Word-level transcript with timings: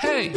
Hey, 0.00 0.30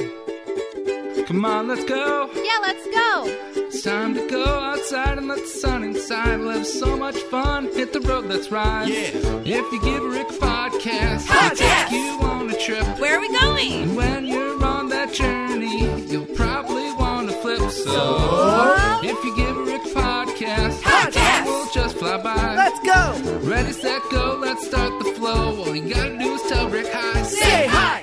come 1.27 1.45
on, 1.45 1.67
let's 1.67 1.83
go. 1.85 2.29
Yeah, 2.35 2.57
let's 2.61 2.85
go. 2.87 3.23
It's 3.55 3.83
time 3.83 4.15
to 4.15 4.27
go 4.27 4.43
outside 4.43 5.17
and 5.17 5.27
let 5.27 5.39
the 5.39 5.47
sun 5.47 5.83
inside. 5.83 6.39
We'll 6.39 6.49
have 6.49 6.65
so 6.65 6.97
much 6.97 7.17
fun. 7.23 7.65
Hit 7.73 7.93
the 7.93 8.01
road, 8.01 8.25
let's 8.25 8.49
ride. 8.51 8.89
Yeah. 8.89 9.11
If 9.45 9.71
you 9.71 9.81
give 9.81 10.03
Ric 10.03 10.29
a 10.29 10.33
podcast, 10.33 11.25
Podcast. 11.27 11.59
he'll 11.59 11.89
take 11.89 11.91
you 11.91 12.19
on 12.27 12.49
a 12.49 12.57
trip. 12.57 12.99
Where 12.99 13.17
are 13.17 13.21
we 13.21 13.29
going? 13.39 13.83
And 13.83 13.95
when 13.95 14.25
you're 14.25 14.63
on 14.63 14.89
that 14.89 15.13
journey, 15.13 15.81
you'll 16.11 16.25
probably 16.35 16.91
want 16.93 17.29
to 17.29 17.35
flip. 17.35 17.59
So, 17.71 18.99
if 19.03 19.23
you 19.23 19.35
give 19.35 19.55
Ric 19.57 19.85
a 19.85 19.99
podcast, 19.99 20.81
Podcast. 20.81 21.45
we'll 21.45 21.71
just 21.71 21.97
fly 21.97 22.17
by. 22.17 22.55
Let's 22.55 22.79
go! 22.79 23.39
Ready, 23.47 23.71
set, 23.73 24.01
go, 24.09 24.37
let's 24.41 24.65
start 24.65 25.03
the 25.03 25.11
flow. 25.13 25.63
All 25.63 25.75
you 25.75 25.93
gotta 25.93 26.17
do 26.17 26.33
is 26.33 26.41
tell 26.49 26.67
Ric 26.69 26.87
hi. 26.91 27.21
Say 27.23 27.67
hi! 27.67 28.00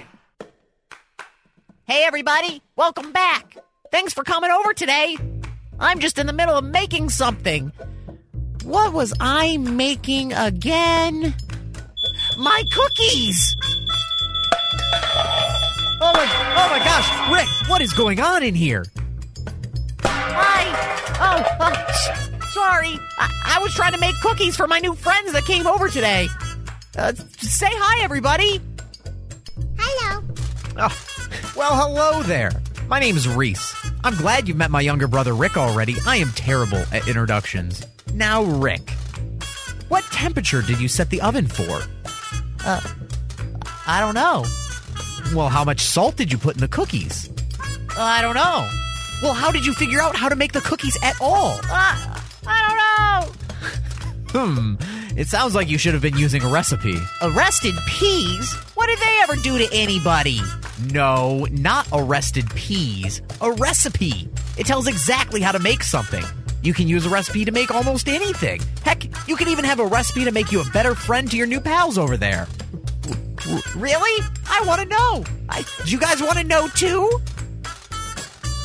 Hey, 1.88 2.04
everybody, 2.04 2.60
welcome 2.76 3.12
back. 3.12 3.56
Thanks 3.90 4.12
for 4.12 4.22
coming 4.22 4.50
over 4.50 4.74
today. 4.74 5.16
I'm 5.80 6.00
just 6.00 6.18
in 6.18 6.26
the 6.26 6.32
middle 6.34 6.54
of 6.56 6.64
making 6.64 7.08
something. 7.08 7.72
What 8.64 8.92
was 8.92 9.14
I 9.20 9.56
making 9.56 10.34
again? 10.34 11.34
My 12.36 12.62
cookies! 12.72 13.56
Oh 16.00 16.12
my, 16.12 16.54
oh 16.56 16.68
my 16.70 16.78
gosh, 16.84 17.32
Ric, 17.32 17.70
what 17.70 17.80
is 17.80 17.92
going 17.94 18.20
on 18.20 18.42
in 18.42 18.54
here? 18.54 18.84
Hi. 20.02 21.08
Oh, 21.20 21.64
uh, 21.64 21.86
s- 21.88 22.52
sorry. 22.52 22.98
I-, 23.18 23.56
I 23.56 23.58
was 23.62 23.72
trying 23.74 23.92
to 23.92 23.98
make 23.98 24.14
cookies 24.20 24.56
for 24.56 24.66
my 24.68 24.78
new 24.78 24.94
friends 24.94 25.32
that 25.32 25.44
came 25.46 25.66
over 25.66 25.88
today. 25.88 26.28
Uh, 26.96 27.14
say 27.38 27.70
hi, 27.70 28.04
everybody. 28.04 28.60
Hello. 29.78 30.22
Oh, 30.76 30.88
well, 31.58 31.74
hello 31.74 32.22
there. 32.22 32.52
My 32.86 33.00
name 33.00 33.16
is 33.16 33.26
Rece. 33.26 33.74
I'm 34.04 34.14
glad 34.14 34.46
you've 34.46 34.56
met 34.56 34.70
my 34.70 34.80
younger 34.80 35.08
brother 35.08 35.34
Ric 35.34 35.56
already. 35.56 35.96
I 36.06 36.14
am 36.16 36.28
terrible 36.30 36.78
at 36.92 37.08
introductions. 37.08 37.84
Now, 38.14 38.44
Ric, 38.44 38.88
what 39.88 40.04
temperature 40.04 40.62
did 40.62 40.80
you 40.80 40.86
set 40.86 41.10
the 41.10 41.20
oven 41.20 41.48
for? 41.48 41.82
Uh, 42.64 42.80
I 43.88 43.98
don't 43.98 44.14
know. 44.14 44.44
Well, 45.34 45.48
how 45.48 45.64
much 45.64 45.80
salt 45.80 46.14
did 46.16 46.30
you 46.30 46.38
put 46.38 46.54
in 46.54 46.60
the 46.60 46.68
cookies? 46.68 47.28
I 47.98 48.22
don't 48.22 48.36
know. 48.36 48.70
Well, 49.20 49.34
how 49.34 49.50
did 49.50 49.66
you 49.66 49.72
figure 49.72 50.00
out 50.00 50.14
how 50.14 50.28
to 50.28 50.36
make 50.36 50.52
the 50.52 50.60
cookies 50.60 50.96
at 51.02 51.20
all? 51.20 51.58
Uh, 51.64 52.20
I 52.46 53.26
don't 54.30 54.38
know. 54.38 54.44
Hmm. 54.46 54.74
It 55.18 55.26
sounds 55.26 55.56
like 55.56 55.68
you 55.68 55.78
should 55.78 55.94
have 55.94 56.02
been 56.02 56.16
using 56.16 56.44
a 56.44 56.48
recipe. 56.48 56.96
Arrested 57.20 57.74
peas? 57.88 58.54
What 58.76 58.86
did 58.86 59.00
they 59.00 59.18
ever 59.22 59.34
do 59.34 59.58
to 59.58 59.68
anybody? 59.72 60.40
No, 60.78 61.46
not 61.50 61.88
arrested 61.92 62.48
peas. 62.54 63.20
A 63.40 63.50
recipe. 63.52 64.28
It 64.56 64.66
tells 64.66 64.86
exactly 64.86 65.40
how 65.40 65.52
to 65.52 65.58
make 65.58 65.82
something. 65.82 66.24
You 66.62 66.72
can 66.72 66.86
use 66.86 67.04
a 67.04 67.08
recipe 67.08 67.44
to 67.44 67.52
make 67.52 67.72
almost 67.72 68.08
anything. 68.08 68.60
Heck, 68.84 69.04
you 69.28 69.36
can 69.36 69.48
even 69.48 69.64
have 69.64 69.80
a 69.80 69.86
recipe 69.86 70.24
to 70.24 70.30
make 70.30 70.52
you 70.52 70.60
a 70.60 70.64
better 70.70 70.94
friend 70.94 71.28
to 71.30 71.36
your 71.36 71.46
new 71.46 71.60
pals 71.60 71.98
over 71.98 72.16
there. 72.16 72.46
Really? 73.74 74.24
I 74.48 74.62
want 74.66 74.80
to 74.82 74.86
know. 74.86 75.24
I, 75.48 75.64
do 75.84 75.90
you 75.90 75.98
guys 75.98 76.22
want 76.22 76.38
to 76.38 76.44
know 76.44 76.68
too? 76.68 77.10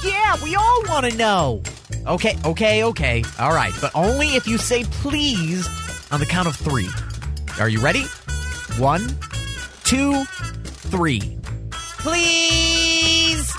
Yeah, 0.03 0.35
we 0.43 0.55
all 0.55 0.83
want 0.87 1.09
to 1.09 1.17
know. 1.17 1.63
Okay, 2.05 2.37
okay, 2.45 2.83
okay. 2.83 3.23
All 3.39 3.53
right, 3.53 3.73
but 3.79 3.91
only 3.95 4.35
if 4.35 4.47
you 4.47 4.57
say 4.57 4.83
please 4.83 5.67
on 6.11 6.19
the 6.19 6.25
count 6.25 6.47
of 6.47 6.55
three. 6.55 6.89
Are 7.59 7.69
you 7.69 7.79
ready? 7.79 8.03
One, 8.77 9.07
two, 9.83 10.25
three. 10.65 11.39
Please! 12.03 13.53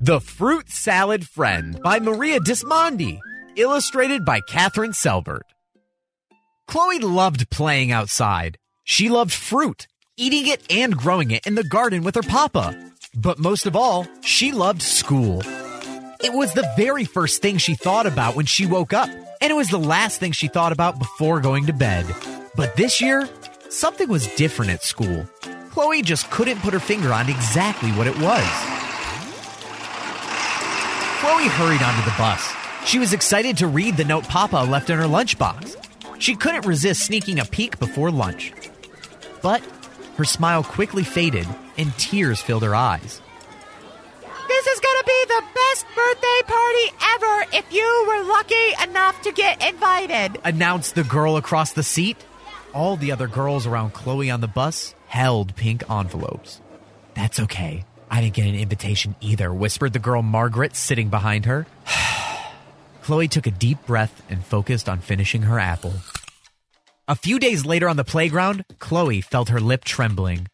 The 0.00 0.20
Fruit 0.20 0.68
Salad 0.68 1.28
Friend 1.28 1.80
by 1.80 2.00
Maria 2.00 2.40
Dismondy, 2.40 3.20
illustrated 3.54 4.24
by 4.24 4.40
Kathryn 4.40 4.94
Selbert. 4.94 5.42
Chloe 6.66 6.98
loved 6.98 7.48
playing 7.50 7.92
outside. 7.92 8.58
She 8.82 9.08
loved 9.08 9.32
fruit, 9.32 9.86
eating 10.16 10.48
it 10.48 10.60
and 10.68 10.96
growing 10.96 11.30
it 11.30 11.46
in 11.46 11.54
the 11.54 11.62
garden 11.62 12.02
with 12.02 12.16
her 12.16 12.22
papa. 12.22 12.76
But 13.16 13.38
most 13.38 13.64
of 13.64 13.76
all, 13.76 14.08
she 14.22 14.50
loved 14.50 14.82
school. 14.82 15.40
It 16.20 16.32
was 16.32 16.52
the 16.52 16.68
very 16.76 17.04
first 17.04 17.42
thing 17.42 17.58
she 17.58 17.76
thought 17.76 18.06
about 18.06 18.34
when 18.34 18.46
she 18.46 18.66
woke 18.66 18.92
up, 18.92 19.08
and 19.08 19.52
it 19.52 19.56
was 19.56 19.68
the 19.68 19.78
last 19.78 20.18
thing 20.18 20.32
she 20.32 20.48
thought 20.48 20.72
about 20.72 20.98
before 20.98 21.40
going 21.40 21.66
to 21.66 21.72
bed. 21.72 22.06
But 22.56 22.74
this 22.74 23.00
year, 23.00 23.28
something 23.68 24.08
was 24.08 24.26
different 24.34 24.72
at 24.72 24.82
school. 24.82 25.28
Chloe 25.76 26.00
just 26.00 26.30
couldn't 26.30 26.58
put 26.60 26.72
her 26.72 26.80
finger 26.80 27.12
on 27.12 27.28
exactly 27.28 27.90
what 27.90 28.06
it 28.06 28.18
was. 28.18 28.46
Chloe 31.20 31.48
hurried 31.48 31.82
onto 31.82 32.02
the 32.02 32.14
bus. 32.16 32.50
She 32.86 32.98
was 32.98 33.12
excited 33.12 33.58
to 33.58 33.66
read 33.66 33.98
the 33.98 34.06
note 34.06 34.24
Papa 34.26 34.56
left 34.56 34.88
in 34.88 34.96
her 34.96 35.04
lunchbox. 35.04 35.76
She 36.18 36.34
couldn't 36.34 36.64
resist 36.64 37.04
sneaking 37.04 37.40
a 37.40 37.44
peek 37.44 37.78
before 37.78 38.10
lunch. 38.10 38.54
But 39.42 39.62
her 40.16 40.24
smile 40.24 40.64
quickly 40.64 41.04
faded 41.04 41.46
and 41.76 41.92
tears 41.98 42.40
filled 42.40 42.62
her 42.62 42.74
eyes. 42.74 43.20
This 44.48 44.66
is 44.66 44.80
gonna 44.80 45.04
be 45.04 45.24
the 45.26 45.44
best 45.54 45.86
birthday 45.94 46.40
party 46.46 46.92
ever 47.16 47.46
if 47.52 47.70
you 47.70 48.04
were 48.08 48.24
lucky 48.24 48.82
enough 48.82 49.20
to 49.24 49.32
get 49.32 49.62
invited, 49.62 50.38
announced 50.42 50.94
the 50.94 51.04
girl 51.04 51.36
across 51.36 51.74
the 51.74 51.82
seat. 51.82 52.16
All 52.72 52.96
the 52.96 53.12
other 53.12 53.26
girls 53.26 53.66
around 53.66 53.92
Chloe 53.92 54.30
on 54.30 54.40
the 54.40 54.48
bus 54.48 54.94
held 55.06 55.56
pink 55.56 55.88
envelopes. 55.90 56.60
That's 57.14 57.40
okay. 57.40 57.84
I 58.10 58.20
didn't 58.20 58.34
get 58.34 58.46
an 58.46 58.54
invitation 58.54 59.16
either, 59.20 59.52
whispered 59.52 59.92
the 59.92 59.98
girl 59.98 60.22
Margaret 60.22 60.76
sitting 60.76 61.08
behind 61.08 61.46
her. 61.46 61.66
Chloe 63.02 63.28
took 63.28 63.46
a 63.46 63.50
deep 63.50 63.84
breath 63.86 64.22
and 64.28 64.44
focused 64.44 64.88
on 64.88 64.98
finishing 65.00 65.42
her 65.42 65.58
apple. 65.58 65.94
A 67.08 67.14
few 67.14 67.38
days 67.38 67.64
later 67.64 67.88
on 67.88 67.96
the 67.96 68.04
playground, 68.04 68.64
Chloe 68.78 69.20
felt 69.20 69.48
her 69.48 69.60
lip 69.60 69.84
trembling. 69.84 70.48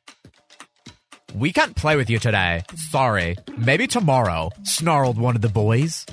We 1.35 1.53
can't 1.53 1.75
play 1.75 1.97
with 1.97 2.11
you 2.11 2.19
today. 2.19 2.63
Sorry. 2.75 3.37
Maybe 3.57 3.87
tomorrow, 3.87 4.51
snarled 4.63 5.19
one 5.19 5.35
of 5.35 5.41
the 5.41 5.49
boys. 5.49 6.05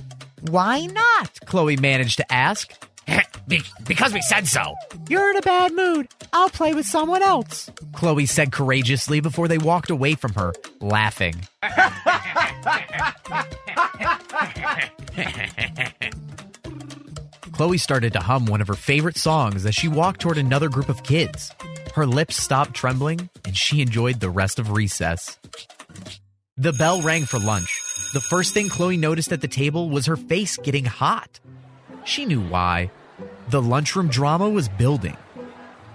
Why 0.41 0.85
not? 0.85 1.39
Chloe 1.45 1.75
managed 1.75 2.17
to 2.17 2.31
ask. 2.31 2.71
Be- 3.49 3.63
because 3.87 4.13
we 4.13 4.21
said 4.21 4.47
so. 4.47 4.75
You're 5.09 5.31
in 5.31 5.37
a 5.37 5.41
bad 5.41 5.73
mood. 5.73 6.07
I'll 6.31 6.49
play 6.49 6.75
with 6.75 6.85
someone 6.85 7.23
else. 7.23 7.69
Chloe 7.93 8.27
said 8.27 8.51
courageously 8.51 9.19
before 9.21 9.47
they 9.47 9.57
walked 9.57 9.89
away 9.89 10.13
from 10.13 10.33
her, 10.35 10.53
laughing. 10.79 11.33
Chloe 17.53 17.79
started 17.79 18.13
to 18.13 18.19
hum 18.19 18.45
one 18.45 18.61
of 18.61 18.67
her 18.67 18.75
favorite 18.75 19.17
songs 19.17 19.65
as 19.65 19.73
she 19.73 19.87
walked 19.87 20.21
toward 20.21 20.37
another 20.37 20.69
group 20.69 20.87
of 20.87 21.03
kids. 21.03 21.51
Her 21.95 22.05
lips 22.05 22.37
stopped 22.37 22.75
trembling, 22.75 23.29
and 23.43 23.57
she 23.57 23.81
enjoyed 23.81 24.19
the 24.19 24.29
rest 24.29 24.59
of 24.59 24.71
recess. 24.71 25.39
The 26.55 26.71
bell 26.73 27.01
rang 27.01 27.25
for 27.25 27.39
lunch. 27.39 27.81
The 28.13 28.21
first 28.21 28.53
thing 28.53 28.69
Chloe 28.69 28.95
noticed 28.95 29.31
at 29.31 29.41
the 29.41 29.47
table 29.47 29.89
was 29.89 30.05
her 30.05 30.15
face 30.15 30.55
getting 30.57 30.85
hot. 30.85 31.39
She 32.05 32.25
knew 32.25 32.41
why. 32.41 32.91
The 33.49 33.59
lunchroom 33.59 34.09
drama 34.09 34.47
was 34.47 34.69
building. 34.69 35.17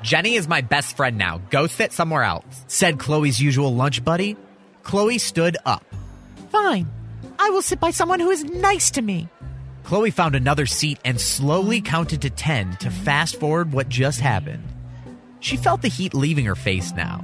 Jenny 0.02 0.34
is 0.34 0.48
my 0.48 0.60
best 0.60 0.96
friend 0.96 1.16
now. 1.16 1.40
Go 1.50 1.68
sit 1.68 1.92
somewhere 1.92 2.24
else, 2.24 2.64
said 2.66 2.98
Chloe's 2.98 3.40
usual 3.40 3.72
lunch 3.72 4.04
buddy. 4.04 4.36
Chloe 4.82 5.18
stood 5.18 5.56
up. 5.64 5.84
Fine. 6.50 6.90
I 7.38 7.50
will 7.50 7.62
sit 7.62 7.78
by 7.78 7.92
someone 7.92 8.18
who 8.18 8.30
is 8.30 8.42
nice 8.42 8.90
to 8.92 9.02
me. 9.02 9.28
Chloe 9.84 10.10
found 10.10 10.34
another 10.34 10.66
seat 10.66 10.98
and 11.04 11.20
slowly 11.20 11.80
counted 11.80 12.22
to 12.22 12.30
10 12.30 12.78
to 12.78 12.90
fast 12.90 13.38
forward 13.38 13.72
what 13.72 13.88
just 13.88 14.18
happened. 14.20 14.64
She 15.38 15.56
felt 15.56 15.80
the 15.80 15.88
heat 15.88 16.12
leaving 16.12 16.46
her 16.46 16.56
face 16.56 16.92
now. 16.92 17.22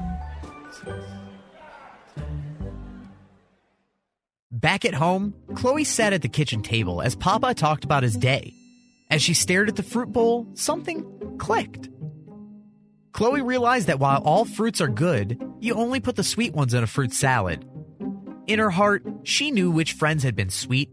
Back 4.52 4.84
at 4.84 4.94
home, 4.94 5.34
Chloe 5.56 5.82
sat 5.82 6.12
at 6.12 6.22
the 6.22 6.28
kitchen 6.28 6.62
table 6.62 7.02
as 7.02 7.16
Papa 7.16 7.54
talked 7.54 7.82
about 7.84 8.04
his 8.04 8.16
day. 8.16 8.54
As 9.10 9.22
she 9.22 9.34
stared 9.34 9.68
at 9.68 9.76
the 9.76 9.82
fruit 9.82 10.12
bowl, 10.12 10.46
something 10.54 11.36
clicked. 11.38 11.88
Chloe 13.12 13.42
realized 13.42 13.88
that 13.88 13.98
while 13.98 14.22
all 14.22 14.44
fruits 14.44 14.80
are 14.80 14.88
good, 14.88 15.42
you 15.58 15.74
only 15.74 16.00
put 16.00 16.16
the 16.16 16.22
sweet 16.22 16.54
ones 16.54 16.74
in 16.74 16.82
a 16.82 16.86
fruit 16.86 17.12
salad. 17.12 17.68
In 18.46 18.58
her 18.58 18.70
heart, 18.70 19.04
she 19.24 19.50
knew 19.50 19.70
which 19.70 19.94
friends 19.94 20.22
had 20.22 20.36
been 20.36 20.50
sweet 20.50 20.90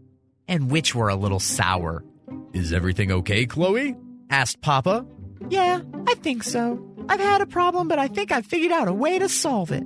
and 0.48 0.70
which 0.70 0.94
were 0.94 1.08
a 1.08 1.14
little 1.14 1.40
sour. 1.40 2.04
Is 2.52 2.72
everything 2.72 3.12
okay, 3.12 3.46
Chloe? 3.46 3.96
asked 4.30 4.60
Papa. 4.60 5.06
Yeah, 5.48 5.80
I 6.06 6.14
think 6.14 6.42
so. 6.42 6.84
I've 7.08 7.20
had 7.20 7.40
a 7.40 7.46
problem, 7.46 7.88
but 7.88 7.98
I 7.98 8.08
think 8.08 8.32
I've 8.32 8.46
figured 8.46 8.72
out 8.72 8.88
a 8.88 8.92
way 8.92 9.18
to 9.18 9.28
solve 9.28 9.70
it. 9.70 9.84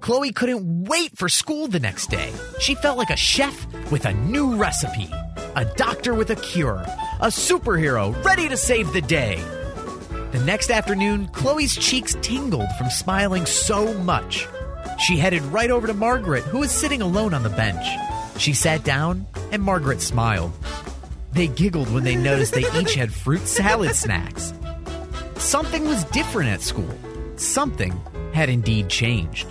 Chloe 0.00 0.32
couldn't 0.32 0.84
wait 0.84 1.16
for 1.16 1.28
school 1.28 1.66
the 1.66 1.80
next 1.80 2.10
day. 2.10 2.32
She 2.60 2.74
felt 2.76 2.96
like 2.96 3.10
a 3.10 3.16
chef 3.16 3.66
with 3.90 4.04
a 4.06 4.12
new 4.12 4.54
recipe, 4.56 5.10
a 5.56 5.64
doctor 5.64 6.14
with 6.14 6.28
a 6.28 6.36
cure, 6.36 6.84
a 7.18 7.28
superhero 7.28 8.12
ready 8.22 8.46
to 8.46 8.58
save 8.58 8.92
the 8.92 9.00
day. 9.00 9.42
The 10.32 10.42
next 10.44 10.70
afternoon, 10.70 11.28
Chloe's 11.28 11.74
cheeks 11.74 12.14
tingled 12.20 12.68
from 12.76 12.90
smiling 12.90 13.46
so 13.46 13.94
much. 13.94 14.46
She 15.06 15.16
headed 15.16 15.42
right 15.44 15.70
over 15.70 15.86
to 15.86 15.94
Margaret, 15.94 16.44
who 16.44 16.58
was 16.58 16.70
sitting 16.70 17.00
alone 17.00 17.32
on 17.32 17.42
the 17.42 17.48
bench. 17.48 17.86
She 18.38 18.52
sat 18.52 18.84
down, 18.84 19.26
and 19.50 19.62
Margaret 19.62 20.02
smiled. 20.02 20.52
They 21.32 21.48
giggled 21.48 21.90
when 21.90 22.04
they 22.04 22.16
noticed 22.16 22.52
they 22.52 22.70
each 22.78 22.94
had 22.94 23.10
fruit 23.10 23.48
salad 23.48 23.94
snacks. 23.94 24.52
Something 25.38 25.86
was 25.86 26.04
different 26.04 26.50
at 26.50 26.60
school. 26.60 26.94
Something 27.36 27.98
had 28.34 28.50
indeed 28.50 28.90
changed. 28.90 29.46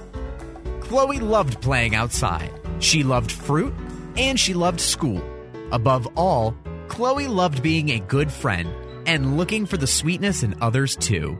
Chloe 0.81 1.19
loved 1.19 1.61
playing 1.61 1.95
outside. 1.95 2.51
She 2.77 3.03
loved 3.03 3.31
fruit, 3.31 3.73
and 4.17 4.39
she 4.39 4.53
loved 4.53 4.79
school. 4.79 5.23
Above 5.71 6.07
all, 6.15 6.55
Chloe 6.87 7.27
loved 7.27 7.61
being 7.61 7.89
a 7.89 7.99
good 7.99 8.31
friend 8.31 8.69
and 9.07 9.37
looking 9.37 9.65
for 9.65 9.77
the 9.77 9.87
sweetness 9.87 10.43
in 10.43 10.55
others 10.61 10.95
too. 10.95 11.37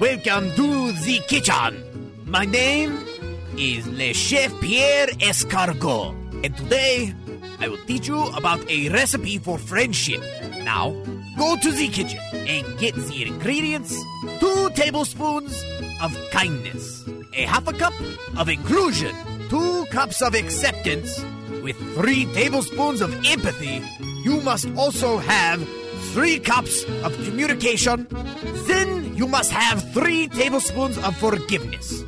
Welcome 0.00 0.54
to 0.54 0.92
the 0.92 1.20
kitchen. 1.26 2.12
My 2.26 2.44
name 2.44 3.04
is 3.56 3.86
Le 3.88 4.12
Chef 4.12 4.52
Pierre 4.60 5.08
Escargot, 5.18 6.14
and 6.44 6.56
today 6.56 7.14
I 7.58 7.68
will 7.68 7.78
teach 7.86 8.06
you 8.06 8.22
about 8.36 8.68
a 8.70 8.88
recipe 8.90 9.38
for 9.38 9.58
friendship. 9.58 10.20
Now, 10.62 10.90
go 11.36 11.56
to 11.56 11.72
the 11.72 11.88
kitchen 11.88 12.20
and 12.32 12.78
get 12.78 12.94
the 12.94 13.24
ingredients 13.26 13.96
two 14.38 14.70
tablespoons 14.70 15.64
of 16.00 16.16
kindness, 16.30 17.04
a 17.38 17.46
half 17.46 17.68
a 17.68 17.72
cup 17.72 17.94
of 18.36 18.48
inclusion, 18.48 19.14
two 19.48 19.86
cups 19.86 20.20
of 20.20 20.34
acceptance, 20.34 21.24
with 21.62 21.76
three 21.94 22.26
tablespoons 22.34 23.00
of 23.00 23.14
empathy. 23.24 23.80
You 24.24 24.40
must 24.40 24.68
also 24.76 25.18
have 25.18 25.66
three 26.12 26.38
cups 26.40 26.84
of 27.04 27.14
communication. 27.24 28.06
Then 28.66 29.16
you 29.16 29.28
must 29.28 29.52
have 29.52 29.92
three 29.92 30.26
tablespoons 30.28 30.98
of 30.98 31.16
forgiveness. 31.16 32.02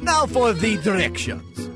Now 0.00 0.26
for 0.26 0.52
the 0.52 0.76
directions. 0.78 1.70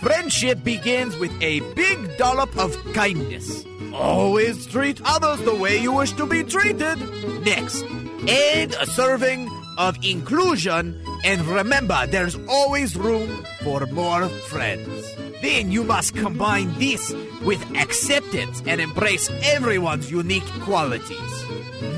Friendship 0.00 0.64
begins 0.64 1.16
with 1.16 1.32
a 1.40 1.60
big 1.74 2.16
dollop 2.18 2.56
of 2.58 2.76
kindness. 2.92 3.64
Always 3.94 4.66
treat 4.66 5.00
others 5.04 5.40
the 5.44 5.54
way 5.54 5.80
you 5.80 5.92
wish 5.92 6.12
to 6.12 6.26
be 6.26 6.42
treated. 6.42 6.98
Next, 7.44 7.84
add 8.28 8.74
a 8.80 8.86
serving 8.86 9.48
of 9.78 9.96
inclusion 10.04 11.00
and 11.24 11.40
remember 11.46 12.06
there's 12.06 12.38
always 12.48 12.96
room 12.96 13.44
for 13.62 13.86
more 13.86 14.28
friends. 14.28 15.14
Then 15.40 15.72
you 15.72 15.82
must 15.84 16.14
combine 16.14 16.72
this 16.78 17.12
with 17.42 17.62
acceptance 17.76 18.62
and 18.66 18.80
embrace 18.80 19.30
everyone's 19.42 20.10
unique 20.10 20.46
qualities. 20.60 21.44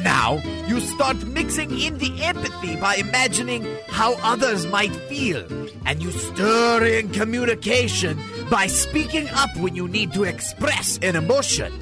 Now, 0.03 0.41
you 0.67 0.81
start 0.81 1.17
mixing 1.27 1.77
in 1.79 1.99
the 1.99 2.23
empathy 2.23 2.77
by 2.77 2.97
imagining 2.97 3.67
how 3.89 4.15
others 4.23 4.67
might 4.67 4.95
feel. 5.09 5.45
And 5.85 6.03
you 6.03 6.11
stir 6.11 6.85
in 6.85 7.11
communication 7.11 8.19
by 8.51 8.67
speaking 8.67 9.29
up 9.31 9.57
when 9.57 9.77
you 9.77 9.89
need 9.89 10.13
to 10.15 10.25
express 10.25 10.99
an 11.03 11.17
emotion. 11.17 11.73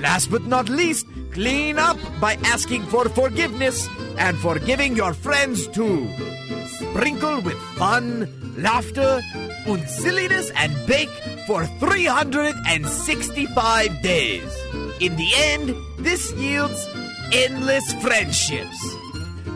Last 0.00 0.30
but 0.30 0.44
not 0.44 0.68
least, 0.68 1.06
clean 1.32 1.78
up 1.78 1.98
by 2.20 2.34
asking 2.44 2.82
for 2.84 3.08
forgiveness 3.08 3.88
and 4.18 4.38
forgiving 4.38 4.96
your 4.96 5.12
friends 5.12 5.66
too. 5.68 6.08
Sprinkle 6.80 7.42
with 7.42 7.60
fun, 7.76 8.26
laughter, 8.56 9.20
and 9.66 9.86
silliness 9.88 10.50
and 10.56 10.72
bake 10.86 11.10
for 11.46 11.66
365 11.78 14.02
days. 14.02 14.50
In 15.00 15.14
the 15.16 15.30
end, 15.36 15.74
this 15.98 16.32
yields 16.32 16.88
endless 17.32 17.92
friendships. 18.00 18.78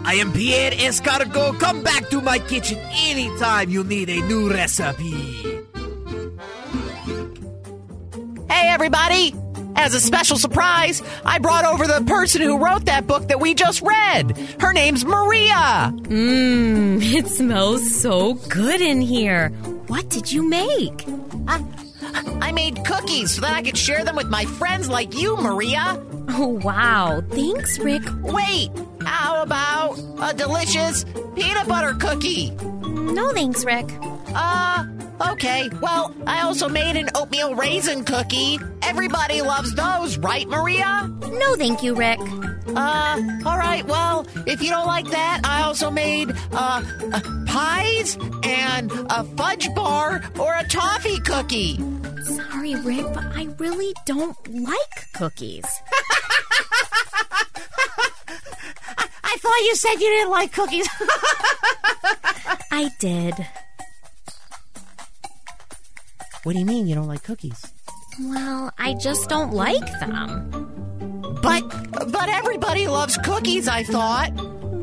I 0.05 0.15
am 0.21 0.33
Pierre 0.33 0.73
Escargot. 0.73 1.59
Come 1.59 1.83
back 1.83 2.11
to 2.11 2.21
my 2.21 2.39
kitchen 2.39 2.79
anytime 3.09 3.71
you 3.71 3.83
need 3.85 4.11
a 4.11 4.21
new 4.29 4.51
recipe. 4.53 5.65
Hey, 8.49 8.69
everybody! 8.69 9.44
As 9.77 9.95
a 9.95 10.01
special 10.01 10.39
surprise, 10.39 11.03
I 11.25 11.39
brought 11.39 11.65
over 11.65 11.87
the 11.87 12.05
person 12.07 12.43
who 12.43 12.59
wrote 12.59 12.87
that 12.87 13.07
book 13.07 13.29
that 13.29 13.41
we 13.41 13.55
just 13.55 13.83
read. 13.83 14.37
Her 14.61 14.73
name's 14.73 15.05
Maria. 15.05 15.93
Mmm, 15.93 17.03
it 17.15 17.27
smells 17.29 17.95
so 18.01 18.35
good 18.35 18.81
in 18.81 19.01
here. 19.01 19.49
What 19.89 20.09
did 20.09 20.31
you 20.33 20.49
make? 20.49 21.05
I, 21.49 21.63
I 22.41 22.53
made 22.53 22.85
cookies 22.85 23.33
so 23.33 23.41
that 23.43 23.55
I 23.55 23.63
could 23.63 23.77
share 23.77 24.05
them 24.05 24.17
with 24.17 24.29
my 24.29 24.45
friends 24.45 24.89
like 24.89 25.15
you, 25.15 25.37
Maria. 25.37 26.03
Oh, 26.31 26.61
wow. 26.63 27.23
Thanks, 27.31 27.79
Ric. 27.79 28.03
Wait, 28.23 28.71
how 29.03 29.43
about 29.43 29.99
a 30.23 30.33
delicious 30.35 31.05
peanut 31.35 31.69
butter 31.69 31.95
cookie? 31.95 32.51
No 32.51 33.33
thanks, 33.33 33.65
Ric. 33.65 33.87
Uh, 34.35 34.85
okay. 35.21 35.69
Well, 35.81 36.15
I 36.27 36.43
also 36.43 36.69
made 36.69 36.97
an 36.97 37.09
oatmeal 37.15 37.55
raisin 37.55 38.05
cookie. 38.05 38.59
Everybody 38.83 39.43
loves 39.43 39.75
those, 39.75 40.19
right, 40.19 40.49
Maria? 40.49 41.11
No 41.21 41.55
thank 41.57 41.83
you, 41.83 41.95
Ric. 41.95 42.19
Uh, 42.69 43.21
all 43.45 43.59
right. 43.59 43.85
Well, 43.87 44.27
if 44.47 44.63
you 44.63 44.71
don't 44.71 44.87
like 44.87 45.07
that, 45.09 45.41
I 45.45 45.63
also 45.63 45.91
made 45.91 46.31
uh, 46.53 46.83
uh 47.13 47.21
pies 47.47 48.17
and 48.43 48.91
a 49.11 49.25
fudge 49.37 49.73
bar 49.75 50.23
or 50.39 50.55
a 50.55 50.67
toffee 50.69 51.21
cookie. 51.21 51.79
Sorry, 52.25 52.75
Ric, 52.77 53.05
but 53.13 53.25
I 53.37 53.49
really 53.59 53.93
don't 54.07 54.37
like 54.49 55.13
cookies. 55.15 55.65
I 59.27 59.37
thought 59.39 59.61
you 59.63 59.77
said 59.77 59.95
you 59.95 60.09
didn't 60.11 60.31
like 60.31 60.53
cookies. 60.53 60.89
I 62.71 62.91
did. 62.99 63.35
What 66.45 66.53
do 66.53 66.59
you 66.59 66.67
mean 66.67 66.87
you 66.87 66.95
don't 66.95 67.09
like 67.09 67.23
cookies? 67.23 67.73
Well, 68.21 68.71
I 68.79 68.93
just 68.95 69.31
don't 69.31 69.55
like 69.55 69.87
them. 69.99 70.51
But 71.43 71.63
but 72.13 72.29
everybody 72.29 72.87
loves 72.87 73.17
cookies, 73.25 73.67
I 73.67 73.83
thought. 73.83 74.31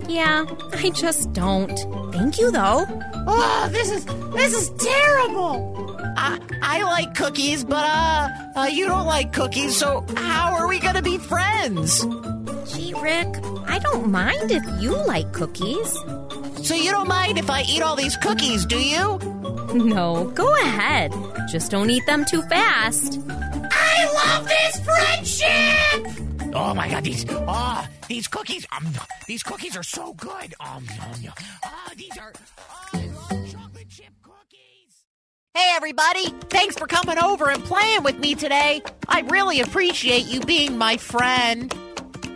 Yeah, 0.09 0.45
I 0.73 0.89
just 0.89 1.31
don't. 1.33 1.77
Thank 2.11 2.39
you, 2.39 2.49
though. 2.49 2.85
Oh, 3.27 3.69
this 3.71 3.91
is 3.91 4.05
this 4.33 4.53
is 4.53 4.69
terrible. 4.71 5.95
I 6.17 6.39
I 6.63 6.81
like 6.81 7.13
cookies, 7.13 7.63
but 7.63 7.85
uh, 7.85 8.29
uh 8.55 8.65
you 8.65 8.87
don't 8.87 9.05
like 9.05 9.31
cookies, 9.31 9.77
so 9.77 10.03
how 10.17 10.55
are 10.55 10.67
we 10.67 10.79
gonna 10.79 11.03
be 11.03 11.19
friends? 11.19 12.03
Gee, 12.73 12.95
Ric, 12.95 13.27
I 13.67 13.77
don't 13.83 14.09
mind 14.09 14.49
if 14.49 14.65
you 14.81 14.97
like 15.05 15.31
cookies. 15.31 15.91
So 16.67 16.73
you 16.73 16.89
don't 16.89 17.07
mind 17.07 17.37
if 17.37 17.51
I 17.51 17.61
eat 17.69 17.83
all 17.83 17.95
these 17.95 18.17
cookies, 18.17 18.65
do 18.65 18.81
you? 18.83 19.40
No, 19.73 20.25
go 20.35 20.53
ahead. 20.63 21.13
Just 21.49 21.71
don't 21.71 21.89
eat 21.89 22.05
them 22.05 22.25
too 22.25 22.41
fast. 22.43 23.19
I 23.29 24.05
love 24.13 24.47
this 24.47 24.79
friendship. 24.83 26.53
Oh 26.53 26.73
my 26.73 26.89
god, 26.89 27.03
these 27.05 27.25
ah 27.47 27.87
these 28.09 28.27
cookies 28.27 28.67
um 28.75 28.85
these 29.27 29.43
cookies 29.43 29.77
are 29.77 29.83
so 29.83 30.13
good. 30.13 30.53
Um 30.59 30.85
yum, 30.97 31.21
yum. 31.21 31.33
ah 31.63 31.91
these 31.95 32.17
are 32.17 32.33
ah, 32.69 32.91
chocolate 32.91 33.89
chip 33.89 34.13
cookies. 34.21 35.05
Hey 35.53 35.71
everybody, 35.75 36.29
thanks 36.49 36.77
for 36.77 36.87
coming 36.87 37.17
over 37.17 37.49
and 37.49 37.63
playing 37.63 38.03
with 38.03 38.19
me 38.19 38.35
today. 38.35 38.81
I 39.07 39.21
really 39.21 39.61
appreciate 39.61 40.25
you 40.25 40.41
being 40.41 40.77
my 40.77 40.97
friend. 40.97 41.73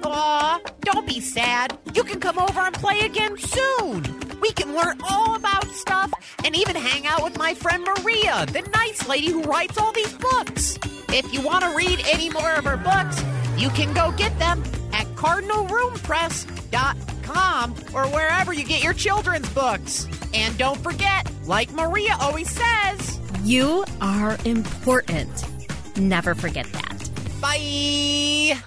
Aw, 0.03 0.59
don't 0.81 1.07
be 1.07 1.19
sad. 1.19 1.77
You 1.93 2.03
can 2.03 2.19
come 2.21 2.39
over 2.39 2.61
and 2.61 2.75
play 2.75 2.99
again 3.01 3.37
soon. 3.37 4.24
We 4.45 4.51
can 4.51 4.75
learn 4.75 4.99
all 5.09 5.35
about 5.35 5.65
stuff 5.71 6.11
and 6.43 6.55
even 6.55 6.75
hang 6.75 7.07
out 7.07 7.23
with 7.23 7.35
my 7.35 7.55
friend 7.55 7.83
Maria, 7.83 8.45
the 8.45 8.61
nice 8.75 9.07
lady 9.07 9.31
who 9.31 9.41
writes 9.41 9.75
all 9.79 9.91
these 9.91 10.13
books. 10.13 10.77
If 11.09 11.33
you 11.33 11.41
want 11.41 11.63
to 11.63 11.75
read 11.75 12.03
any 12.05 12.29
more 12.29 12.51
of 12.51 12.65
her 12.65 12.77
books, 12.77 13.23
you 13.57 13.69
can 13.69 13.91
go 13.95 14.11
get 14.11 14.37
them 14.37 14.61
at 14.93 15.07
cardinalrulepress.com 15.15 17.75
or 17.95 18.05
wherever 18.09 18.53
you 18.53 18.65
get 18.65 18.83
your 18.83 18.93
children's 18.93 19.49
books. 19.49 20.07
And 20.35 20.55
don't 20.59 20.79
forget, 20.79 21.27
like 21.45 21.73
Maria 21.73 22.15
always 22.21 22.51
says, 22.51 23.19
You 23.43 23.83
are 23.99 24.37
important. 24.45 25.43
Never 25.97 26.35
forget 26.35 26.71
that. 26.71 27.09
bye. 27.41 28.61